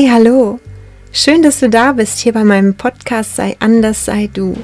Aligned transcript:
Hey, 0.00 0.08
hallo! 0.10 0.58
Schön, 1.12 1.42
dass 1.42 1.60
du 1.60 1.68
da 1.68 1.92
bist 1.92 2.20
hier 2.20 2.32
bei 2.32 2.42
meinem 2.42 2.74
Podcast 2.74 3.36
Sei 3.36 3.54
anders, 3.60 4.06
sei 4.06 4.30
du. 4.32 4.56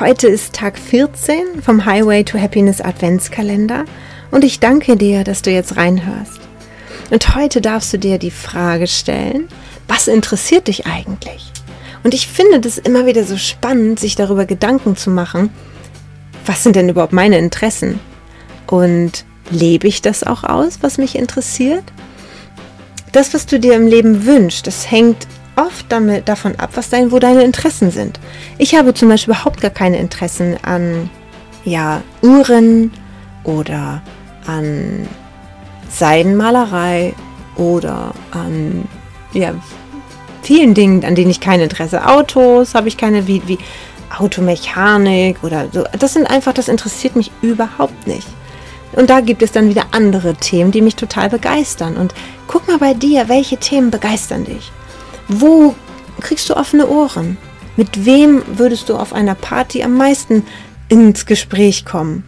Heute 0.00 0.26
ist 0.26 0.56
Tag 0.56 0.76
14 0.76 1.62
vom 1.62 1.84
Highway 1.84 2.24
to 2.24 2.36
Happiness 2.36 2.80
Adventskalender 2.80 3.84
und 4.32 4.42
ich 4.42 4.58
danke 4.58 4.96
dir, 4.96 5.22
dass 5.22 5.42
du 5.42 5.52
jetzt 5.52 5.76
reinhörst. 5.76 6.40
Und 7.12 7.36
heute 7.36 7.60
darfst 7.60 7.92
du 7.92 7.98
dir 8.00 8.18
die 8.18 8.32
Frage 8.32 8.88
stellen, 8.88 9.46
was 9.86 10.08
interessiert 10.08 10.66
dich 10.66 10.84
eigentlich? 10.84 11.52
Und 12.02 12.12
ich 12.12 12.26
finde 12.26 12.58
das 12.58 12.76
immer 12.76 13.06
wieder 13.06 13.22
so 13.22 13.36
spannend, 13.36 14.00
sich 14.00 14.16
darüber 14.16 14.46
Gedanken 14.46 14.96
zu 14.96 15.10
machen, 15.10 15.50
was 16.44 16.64
sind 16.64 16.74
denn 16.74 16.88
überhaupt 16.88 17.12
meine 17.12 17.38
Interessen? 17.38 18.00
Und 18.66 19.24
lebe 19.48 19.86
ich 19.86 20.02
das 20.02 20.24
auch 20.24 20.42
aus, 20.42 20.78
was 20.80 20.98
mich 20.98 21.14
interessiert? 21.14 21.84
Das, 23.16 23.32
was 23.32 23.46
du 23.46 23.58
dir 23.58 23.72
im 23.72 23.86
Leben 23.86 24.26
wünschst, 24.26 24.66
das 24.66 24.90
hängt 24.90 25.26
oft 25.56 25.86
damit, 25.88 26.28
davon 26.28 26.54
ab, 26.56 26.72
was 26.74 26.90
dein, 26.90 27.12
wo 27.12 27.18
deine 27.18 27.44
Interessen 27.44 27.90
sind. 27.90 28.20
Ich 28.58 28.74
habe 28.74 28.92
zum 28.92 29.08
Beispiel 29.08 29.32
überhaupt 29.32 29.62
gar 29.62 29.70
keine 29.70 29.96
Interessen 29.96 30.58
an 30.60 31.08
ja, 31.64 32.02
Uhren 32.20 32.92
oder 33.42 34.02
an 34.46 35.08
Seidenmalerei 35.88 37.14
oder 37.56 38.12
an 38.32 38.86
ja, 39.32 39.54
vielen 40.42 40.74
Dingen, 40.74 41.02
an 41.02 41.14
denen 41.14 41.30
ich 41.30 41.40
kein 41.40 41.60
Interesse. 41.60 42.06
Autos 42.06 42.74
habe 42.74 42.88
ich 42.88 42.98
keine, 42.98 43.26
wie, 43.26 43.40
wie 43.46 43.56
Automechanik 44.18 45.42
oder 45.42 45.68
so. 45.72 45.84
Das 45.98 46.12
sind 46.12 46.26
einfach, 46.26 46.52
das 46.52 46.68
interessiert 46.68 47.16
mich 47.16 47.32
überhaupt 47.40 48.06
nicht. 48.06 48.28
Und 48.92 49.10
da 49.10 49.20
gibt 49.20 49.42
es 49.42 49.52
dann 49.52 49.68
wieder 49.68 49.86
andere 49.90 50.34
Themen, 50.34 50.70
die 50.70 50.80
mich 50.80 50.96
total 50.96 51.28
begeistern. 51.28 51.96
Und 51.96 52.14
guck 52.46 52.66
mal 52.68 52.78
bei 52.78 52.94
dir, 52.94 53.28
welche 53.28 53.56
Themen 53.56 53.90
begeistern 53.90 54.44
dich? 54.44 54.70
Wo 55.28 55.74
kriegst 56.20 56.48
du 56.48 56.56
offene 56.56 56.88
Ohren? 56.88 57.36
Mit 57.76 58.06
wem 58.06 58.42
würdest 58.46 58.88
du 58.88 58.96
auf 58.96 59.12
einer 59.12 59.34
Party 59.34 59.82
am 59.82 59.96
meisten 59.96 60.44
ins 60.88 61.26
Gespräch 61.26 61.84
kommen? 61.84 62.24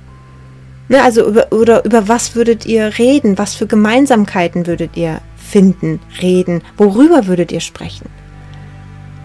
Ne, 0.88 1.02
also 1.02 1.26
über, 1.26 1.52
oder 1.52 1.84
über 1.84 2.08
was 2.08 2.34
würdet 2.34 2.66
ihr 2.66 2.98
reden? 2.98 3.38
Was 3.38 3.54
für 3.54 3.66
Gemeinsamkeiten 3.66 4.66
würdet 4.66 4.96
ihr 4.96 5.20
finden, 5.36 6.00
reden? 6.20 6.62
Worüber 6.76 7.26
würdet 7.26 7.52
ihr 7.52 7.60
sprechen? 7.60 8.08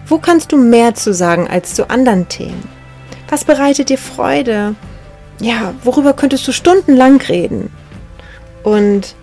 Wo 0.06 0.18
kannst 0.18 0.52
du 0.52 0.58
mehr 0.58 0.94
zu 0.94 1.14
sagen 1.14 1.48
als 1.48 1.74
zu 1.74 1.88
anderen 1.88 2.28
Themen? 2.28 2.68
Was 3.30 3.44
bereitet 3.44 3.88
dir 3.88 3.98
Freude? 3.98 4.74
Ja, 5.40 5.74
worüber 5.82 6.12
könntest 6.12 6.46
du 6.46 6.52
stundenlang 6.52 7.20
reden? 7.20 7.70
Und 8.62 9.14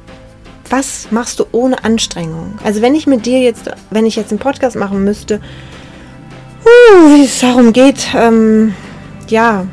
was 0.70 1.12
machst 1.12 1.40
du 1.40 1.46
ohne 1.52 1.84
Anstrengung? 1.84 2.58
Also 2.64 2.82
wenn 2.82 2.96
ich 2.96 3.08
mit 3.08 3.26
dir 3.26 3.40
jetzt, 3.40 3.70
wenn 3.90 4.06
ich 4.06 4.16
jetzt 4.16 4.32
einen 4.32 4.40
Podcast 4.40 4.76
machen 4.76 5.04
müsste, 5.04 5.42
uh, 6.66 7.16
wie 7.16 7.26
es 7.26 7.40
darum 7.40 7.74
geht, 7.74 8.08
ähm, 8.16 8.74
ja, 9.28 9.66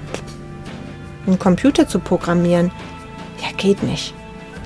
einen 1.27 1.39
Computer 1.39 1.87
zu 1.87 1.99
programmieren, 1.99 2.73
ja, 3.41 3.49
geht 3.57 3.83
nicht. 3.83 4.15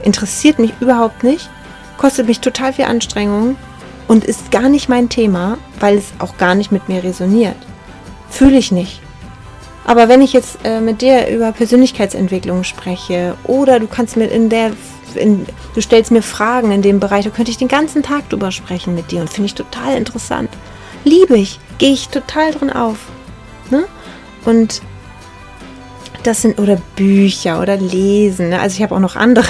Interessiert 0.05 0.59
mich 0.59 0.73
überhaupt 0.81 1.23
nicht, 1.23 1.51
kostet 1.99 2.27
mich 2.27 2.41
total 2.41 2.73
viel 2.73 2.87
Anstrengung 2.87 3.57
und 4.09 4.25
ist 4.25 4.51
gar 4.51 4.69
nicht 4.69 4.89
mein 4.89 5.09
Thema, 5.09 5.59
weil 5.81 5.99
es 5.99 6.13
auch 6.19 6.37
gar 6.39 6.55
nicht 6.55 6.73
mit 6.73 6.89
mir 6.89 7.05
resoniert. 7.05 7.57
Fühle 8.31 8.57
ich 8.57 8.73
nicht. 8.73 9.01
Aber 9.85 10.09
wenn 10.09 10.23
ich 10.23 10.33
jetzt 10.33 10.59
äh, 10.65 10.81
mit 10.81 11.03
dir 11.03 11.29
über 11.29 11.53
Persönlichkeitsentwicklung 11.53 12.65
spreche 12.65 13.35
oder 13.45 13.81
du 13.81 13.87
kannst 13.87 14.17
mir 14.17 14.27
in 14.27 14.49
der, 14.49 14.73
in, 15.15 15.47
du 15.75 15.81
stellst 15.81 16.11
mir 16.11 16.23
Fragen 16.23 16.71
in 16.71 16.83
dem 16.83 17.01
Bereich, 17.01 17.25
da 17.25 17.31
könnte 17.31 17.51
ich 17.51 17.59
den 17.59 17.69
ganzen 17.69 18.03
Tag 18.03 18.29
drüber 18.29 18.53
sprechen 18.53 18.95
mit 18.95 19.11
dir 19.11 19.21
und 19.21 19.31
finde 19.31 19.47
ich 19.47 19.55
total 19.55 19.97
interessant. 19.97 20.51
Liebe 21.05 21.37
ich, 21.37 21.59
gehe 21.79 21.93
ich 21.93 22.09
total 22.09 22.53
drin 22.53 22.71
auf. 22.71 22.99
Ne? 23.71 23.85
Und 24.45 24.83
das 26.23 26.43
sind 26.43 26.61
oder 26.61 26.79
Bücher 26.95 27.61
oder 27.61 27.77
Lesen. 27.77 28.51
Ne? 28.51 28.61
Also 28.61 28.77
ich 28.77 28.83
habe 28.83 28.95
auch 28.95 29.01
noch 29.01 29.17
andere, 29.17 29.47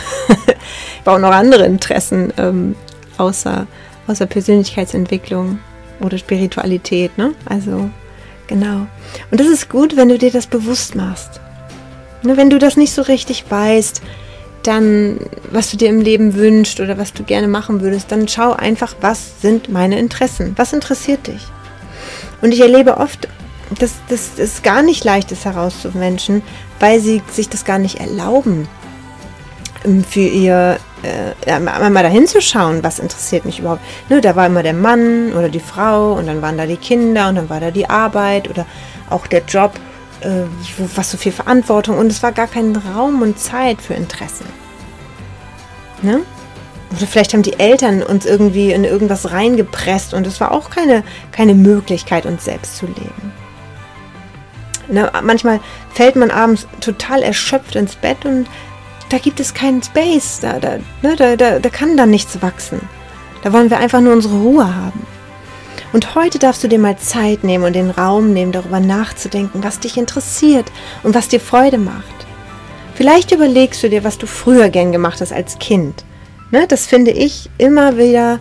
auch 1.05 1.19
noch 1.19 1.33
andere 1.33 1.67
Interessen 1.67 2.33
ähm, 2.39 2.75
außer, 3.19 3.67
außer 4.07 4.27
Persönlichkeitsentwicklung 4.27 5.59
oder 6.01 6.17
Spiritualität. 6.17 7.19
Ne? 7.19 7.35
Also 7.45 7.91
Genau. 8.53 8.87
Und 9.31 9.41
das 9.41 9.47
ist 9.47 9.71
gut, 9.71 9.97
wenn 9.97 10.11
du 10.11 10.19
dir 10.19 10.31
das 10.31 10.47
bewusst 10.47 10.95
machst. 10.95 11.41
Ne, 12.23 12.37
wenn 12.37 12.51
du 12.51 12.59
das 12.59 12.77
nicht 12.77 12.93
so 12.93 13.01
richtig 13.01 13.47
weißt, 13.49 14.03
dann, 14.63 15.21
was 15.51 15.71
du 15.71 15.79
dir 15.79 15.89
im 15.89 16.03
Leben 16.03 16.35
wünschst 16.35 16.79
oder 16.79 16.99
was 16.99 17.15
du 17.15 17.25
gerne 17.25 17.49
machen 17.49 17.81
würdest, 17.81 18.13
dann 18.13 18.29
schau 18.29 18.53
einfach, 18.53 18.95
was 19.01 19.41
sind 19.41 19.71
meine 19.71 19.99
Interessen? 19.99 20.53
Was 20.57 20.75
interessiert 20.75 21.29
dich? 21.29 21.41
Und 22.43 22.53
ich 22.53 22.61
erlebe 22.61 22.99
oft, 22.99 23.27
dass 23.79 23.95
das 24.07 24.63
gar 24.63 24.83
nicht 24.83 25.03
leicht 25.03 25.33
ist 25.33 25.47
herauszumenschen, 25.47 26.43
weil 26.79 27.01
sie 27.01 27.23
sich 27.31 27.49
das 27.49 27.65
gar 27.65 27.79
nicht 27.79 28.01
erlauben, 28.01 28.69
ähm, 29.87 30.05
für 30.05 30.21
ihr 30.21 30.79
äh, 31.03 31.59
mal 31.59 32.03
dahin 32.03 32.27
zu 32.27 32.41
schauen, 32.41 32.83
was 32.83 32.99
interessiert 32.99 33.45
mich 33.45 33.59
überhaupt. 33.59 33.83
Ne, 34.09 34.21
da 34.21 34.37
war 34.37 34.47
immer 34.47 34.63
der 34.63 34.75
Mann 34.75 35.33
oder 35.33 35.49
die 35.49 35.61
Frau 35.61 36.13
und 36.13 36.27
dann 36.27 36.43
waren 36.43 36.57
da 36.57 36.67
die 36.67 36.77
Kinder 36.77 37.29
und 37.29 37.37
dann 37.37 37.51
war 37.51 37.61
da 37.61 37.71
die 37.71 37.89
Arbeit 37.89 38.49
oder 38.49 38.67
auch 39.11 39.27
der 39.27 39.43
Job, 39.45 39.73
äh, 40.21 40.45
was 40.95 41.11
so 41.11 41.17
viel 41.17 41.33
Verantwortung 41.33 41.99
und 41.99 42.07
es 42.07 42.23
war 42.23 42.33
gar 42.33 42.47
kein 42.47 42.77
Raum 42.77 43.23
und 43.23 43.39
Zeit 43.39 43.81
für 43.81 43.95
Interessen. 43.95 44.47
Ne? 46.03 46.21
Oder 46.97 47.07
vielleicht 47.07 47.33
haben 47.33 47.43
die 47.43 47.59
Eltern 47.59 48.03
uns 48.03 48.27
irgendwie 48.27 48.73
in 48.73 48.85
irgendwas 48.85 49.31
reingepresst 49.33 50.15
und 50.15 50.27
es 50.27 50.41
war 50.41 50.53
auch 50.53 50.71
keine, 50.71 51.03
keine 51.31 51.55
Möglichkeit, 51.55 52.27
uns 52.27 52.45
selbst 52.45 52.77
zu 52.77 52.87
leben. 52.87 53.33
Ne, 54.89 55.11
manchmal 55.23 55.61
fällt 55.95 56.17
man 56.17 56.31
abends 56.31 56.67
total 56.81 57.23
erschöpft 57.23 57.77
ins 57.77 57.95
Bett 57.95 58.25
und 58.25 58.47
da 59.13 59.19
gibt 59.19 59.41
es 59.41 59.53
keinen 59.53 59.83
Space, 59.83 60.41
da, 60.41 60.59
da, 60.59 60.79
ne, 61.03 61.17
da, 61.17 61.37
da, 61.37 61.59
da 61.59 61.69
kann 61.69 61.99
dann 61.99 62.09
nichts 62.09 62.41
wachsen. 62.41 62.81
Da 63.43 63.53
wollen 63.53 63.69
wir 63.69 63.79
einfach 63.79 64.01
nur 64.01 64.15
unsere 64.15 64.39
Ruhe 64.39 64.75
haben. 64.75 65.07
Und 65.93 66.15
heute 66.15 66.39
darfst 66.39 66.65
du 66.65 66.69
dir 66.69 66.79
mal 66.79 66.97
Zeit 66.97 67.45
nehmen 67.45 67.65
und 67.65 67.75
den 67.75 67.91
Raum 67.91 68.33
nehmen, 68.33 68.53
darüber 68.53 68.81
nachzudenken, 68.81 69.63
was 69.63 69.81
dich 69.81 69.99
interessiert 69.99 70.65
und 71.03 71.15
was 71.15 71.29
dir 71.29 71.41
Freude 71.41 71.77
macht. 71.77 72.05
Vielleicht 72.95 73.33
überlegst 73.33 73.83
du 73.83 73.91
dir, 73.91 74.03
was 74.03 74.17
du 74.17 74.27
früher 74.27 74.71
gern 74.71 74.93
gemacht 74.93 75.21
hast 75.21 75.33
als 75.33 75.59
Kind. 75.59 76.05
Ne, 76.51 76.67
das 76.67 76.87
finde 76.87 77.11
ich 77.11 77.51
immer 77.59 77.99
wieder 77.99 78.39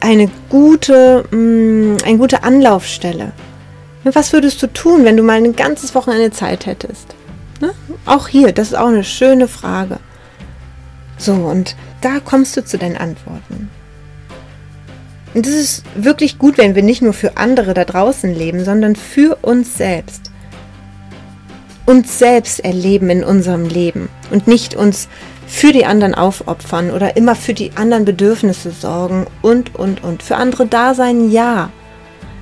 eine 0.00 0.30
gute, 0.50 1.24
mh, 1.30 1.36
mm, 1.36 1.96
eine 2.04 2.18
gute 2.18 2.42
Anlaufstelle. 2.42 3.32
Was 4.04 4.34
würdest 4.34 4.62
du 4.62 4.66
tun, 4.66 5.04
wenn 5.04 5.16
du 5.16 5.22
mal 5.22 5.42
ein 5.42 5.56
ganzes 5.56 5.94
Wochenende 5.94 6.30
Zeit 6.32 6.66
hättest? 6.66 7.14
Ne? 7.60 7.72
Auch 8.04 8.28
hier, 8.28 8.52
das 8.52 8.68
ist 8.68 8.74
auch 8.74 8.88
eine 8.88 9.04
schöne 9.04 9.48
Frage. 9.48 9.98
So, 11.18 11.32
und 11.32 11.76
da 12.00 12.20
kommst 12.20 12.56
du 12.56 12.64
zu 12.64 12.78
deinen 12.78 12.96
Antworten. 12.96 13.70
Und 15.34 15.46
es 15.46 15.54
ist 15.54 15.84
wirklich 15.94 16.38
gut, 16.38 16.58
wenn 16.58 16.74
wir 16.74 16.82
nicht 16.82 17.02
nur 17.02 17.12
für 17.12 17.36
andere 17.36 17.74
da 17.74 17.84
draußen 17.84 18.34
leben, 18.34 18.64
sondern 18.64 18.96
für 18.96 19.38
uns 19.42 19.76
selbst. 19.76 20.30
Uns 21.84 22.18
selbst 22.18 22.60
erleben 22.64 23.10
in 23.10 23.22
unserem 23.22 23.66
Leben 23.66 24.08
und 24.30 24.46
nicht 24.46 24.74
uns 24.74 25.08
für 25.46 25.72
die 25.72 25.86
anderen 25.86 26.14
aufopfern 26.14 26.90
oder 26.90 27.16
immer 27.16 27.36
für 27.36 27.54
die 27.54 27.70
anderen 27.76 28.04
Bedürfnisse 28.04 28.72
sorgen 28.72 29.26
und, 29.42 29.74
und, 29.74 30.02
und. 30.02 30.22
Für 30.22 30.36
andere 30.36 30.66
da 30.66 30.94
sein, 30.94 31.30
ja. 31.30 31.70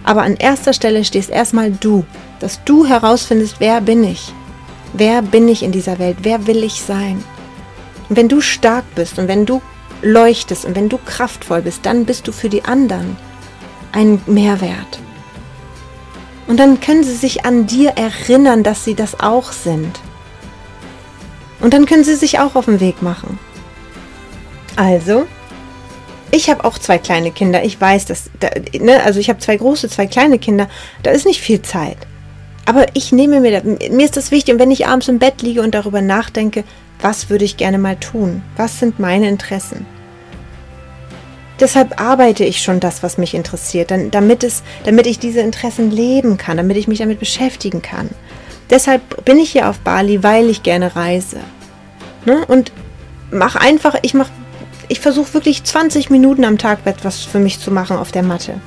Aber 0.05 0.23
an 0.23 0.37
erster 0.37 0.73
Stelle 0.73 1.05
stehst 1.05 1.31
erstmal 1.31 1.73
du, 1.73 2.05
dass 2.41 2.63
du 2.65 2.87
herausfindest, 2.87 3.57
wer 3.59 3.81
bin 3.81 4.05
ich 4.05 4.33
Wer 4.97 5.23
bin 5.23 5.49
ich 5.49 5.65
in 5.65 5.73
dieser 5.73 5.99
Welt? 5.99 6.19
Wer 6.23 6.47
will 6.47 6.63
ich 6.63 6.81
sein? 6.81 7.23
Und 8.09 8.17
wenn 8.17 8.29
du 8.29 8.41
stark 8.41 8.85
bist 8.95 9.19
und 9.19 9.27
wenn 9.27 9.45
du 9.45 9.61
leuchtest 10.03 10.65
und 10.65 10.77
wenn 10.77 10.89
du 10.89 10.99
kraftvoll 10.99 11.63
bist, 11.63 11.85
dann 11.85 12.05
bist 12.05 12.29
du 12.29 12.33
für 12.33 12.49
die 12.49 12.65
anderen 12.65 13.17
ein 13.91 14.23
Mehrwert. 14.27 15.01
Und 16.47 16.59
dann 16.61 16.81
können 16.81 17.03
sie 17.03 17.17
sich 17.17 17.45
an 17.45 17.67
dir 17.67 17.91
erinnern, 17.91 18.63
dass 18.63 18.85
sie 18.85 18.95
das 18.95 19.19
auch 19.19 19.51
sind. 19.51 19.99
Und 21.61 21.75
dann 21.75 21.87
können 21.87 22.05
sie 22.05 22.15
sich 22.15 22.39
auch 22.39 22.55
auf 22.55 22.67
den 22.67 22.79
Weg 22.79 23.03
machen. 23.03 23.39
Also, 24.77 25.27
ich 26.31 26.51
habe 26.51 26.65
auch 26.65 26.79
zwei 26.79 26.99
kleine 26.99 27.33
Kinder. 27.33 27.65
Ich 27.65 27.81
weiß, 27.81 28.07
dass, 28.07 28.31
da, 28.39 28.51
ne, 28.79 29.03
also 29.03 29.19
ich 29.19 29.29
habe 29.29 29.41
zwei 29.41 29.57
große, 29.57 29.89
zwei 29.89 30.07
kleine 30.07 30.39
Kinder. 30.39 30.69
Da 31.03 31.11
ist 31.11 31.27
nicht 31.27 31.41
viel 31.41 31.63
Zeit. 31.63 31.97
Aber 32.67 32.87
ich 32.95 33.13
nehme 33.13 33.41
mir, 33.41 33.63
mir 33.63 34.05
ist 34.05 34.17
das 34.17 34.31
wichtig 34.31 34.55
und 34.55 34.61
wenn 34.61 34.71
ich 34.71 34.87
abends 34.87 35.09
im 35.09 35.19
Bett 35.19 35.43
liege 35.43 35.63
und 35.63 35.75
darüber 35.75 36.01
nachdenke, 36.01 36.65
was 37.01 37.29
würde 37.29 37.45
ich 37.45 37.57
gerne 37.57 37.79
mal 37.79 37.97
tun? 37.97 38.43
Was 38.57 38.79
sind 38.79 38.99
meine 38.99 39.29
Interessen? 39.29 39.87
Deshalb 41.61 42.01
arbeite 42.01 42.45
ich 42.45 42.63
schon 42.63 42.81
das, 42.81 43.03
was 43.03 43.19
mich 43.19 43.35
interessiert, 43.35 43.93
damit, 44.11 44.43
es, 44.43 44.63
damit 44.85 45.07
ich 45.07 45.19
diese 45.19 45.41
Interessen 45.41 45.91
leben 45.91 46.37
kann, 46.37 46.57
damit 46.57 46.77
ich 46.77 46.89
mich 46.89 46.99
damit 46.99 47.21
beschäftigen 47.21 47.81
kann. 47.81 48.11
Deshalb 48.71 49.25
bin 49.25 49.39
ich 49.39 49.53
hier 49.53 49.69
auf 49.69 49.79
Bali, 49.81 50.23
weil 50.23 50.49
ich 50.49 50.63
gerne 50.63 50.97
reise. 50.97 51.39
Ne? 52.25 52.45
Und 52.47 52.73
mach 53.31 53.57
einfach, 53.57 53.97
ich 54.03 54.15
ich 54.89 55.01
versuche 55.01 55.35
wirklich 55.35 55.65
20 55.65 56.11
Minuten 56.11 56.45
am 56.45 56.59
Tag 56.59 56.81
etwas 56.87 57.21
für 57.21 57.39
mich 57.39 57.61
zu 57.61 57.71
machen 57.71 57.97
auf 57.97 58.11
der 58.11 58.23
Matte. 58.23 58.61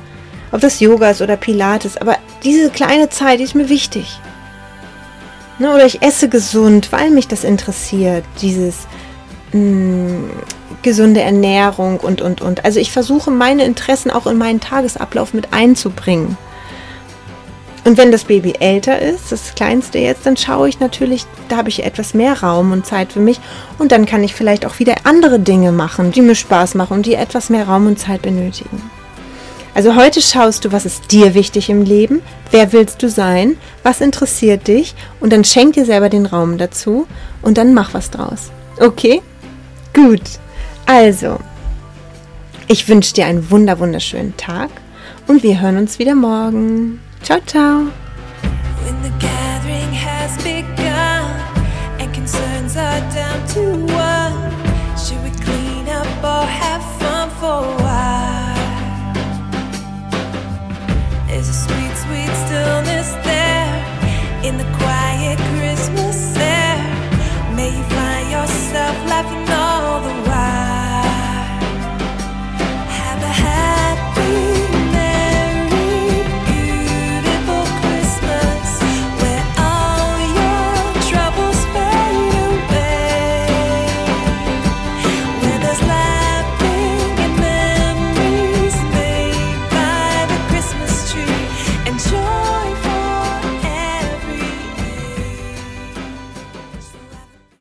Ob 0.51 0.61
das 0.61 0.79
Yoga 0.79 1.09
ist 1.09 1.21
oder 1.21 1.37
Pilates, 1.37 1.97
aber 1.97 2.17
diese 2.43 2.69
kleine 2.69 3.09
Zeit 3.09 3.39
die 3.39 3.43
ist 3.43 3.55
mir 3.55 3.69
wichtig. 3.69 4.19
Ne, 5.59 5.73
oder 5.73 5.85
ich 5.85 6.03
esse 6.03 6.29
gesund, 6.29 6.91
weil 6.91 7.09
mich 7.09 7.27
das 7.27 7.43
interessiert, 7.43 8.23
dieses 8.41 8.87
mh, 9.53 9.59
mm, 9.59 10.29
gesunde 10.83 11.21
Ernährung 11.21 11.99
und, 11.99 12.21
und, 12.21 12.41
und. 12.41 12.63
Also 12.63 12.79
ich 12.79 12.91
versuche 12.91 13.31
meine 13.31 13.65
Interessen 13.65 14.11
auch 14.11 14.27
in 14.27 14.37
meinen 14.37 14.59
Tagesablauf 14.59 15.33
mit 15.33 15.53
einzubringen. 15.53 16.37
Und 17.85 17.97
wenn 17.97 18.11
das 18.11 18.25
Baby 18.25 18.53
älter 18.59 19.01
ist, 19.01 19.31
das 19.31 19.55
kleinste 19.55 19.97
jetzt, 19.97 20.25
dann 20.25 20.35
schaue 20.35 20.67
ich 20.67 20.81
natürlich, 20.81 21.25
da 21.47 21.55
habe 21.55 21.69
ich 21.69 21.85
etwas 21.85 22.13
mehr 22.13 22.43
Raum 22.43 22.73
und 22.73 22.85
Zeit 22.85 23.13
für 23.13 23.21
mich. 23.21 23.39
Und 23.79 23.93
dann 23.93 24.05
kann 24.05 24.25
ich 24.25 24.35
vielleicht 24.35 24.65
auch 24.65 24.77
wieder 24.79 24.95
andere 25.05 25.39
Dinge 25.39 25.71
machen, 25.71 26.11
die 26.11 26.21
mir 26.21 26.35
Spaß 26.35 26.75
machen 26.75 26.97
und 26.97 27.05
die 27.05 27.15
etwas 27.15 27.49
mehr 27.49 27.65
Raum 27.65 27.87
und 27.87 27.97
Zeit 27.97 28.21
benötigen. 28.21 28.81
Also 29.77 29.95
heute 29.95 30.23
schaust 30.23 30.65
du, 30.65 30.71
was 30.71 30.87
ist 30.87 31.11
dir 31.11 31.35
wichtig 31.35 31.69
im 31.69 31.83
Leben, 31.83 32.23
wer 32.49 32.73
willst 32.73 33.03
du 33.03 33.09
sein, 33.09 33.57
was 33.83 34.01
interessiert 34.01 34.67
dich 34.67 34.95
und 35.19 35.31
dann 35.31 35.43
schenk 35.43 35.75
dir 35.75 35.85
selber 35.85 36.09
den 36.09 36.25
Raum 36.25 36.57
dazu 36.57 37.05
und 37.43 37.59
dann 37.59 37.75
mach 37.75 37.93
was 37.93 38.09
draus. 38.09 38.49
Okay? 38.79 39.21
Gut. 39.93 40.23
Also, 40.87 41.37
ich 42.67 42.89
wünsche 42.89 43.13
dir 43.13 43.27
einen 43.27 43.51
wunder 43.51 43.77
wunderschönen 43.77 44.35
Tag 44.35 44.71
und 45.27 45.43
wir 45.43 45.61
hören 45.61 45.77
uns 45.77 45.99
wieder 45.99 46.15
morgen. 46.15 46.99
Ciao, 47.21 47.37
ciao. 47.45 47.81
When 48.83 48.95
the 49.03 49.11
gathering 49.19 49.93
has 49.93 50.35
begun 50.37 51.29
and 51.99 52.11
concerns 52.15 52.75
are 52.75 53.01
down 53.13 53.45
to 53.53 53.93
one, 53.93 54.33
should 54.97 55.23
we 55.23 55.29
clean 55.45 55.87
up 55.87 56.07
or 56.23 56.47
have 56.47 56.81
fun 56.99 57.29
for 57.39 57.76